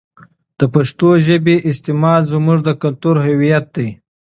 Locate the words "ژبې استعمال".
1.27-2.21